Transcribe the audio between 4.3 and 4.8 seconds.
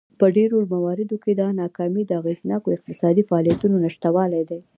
دی.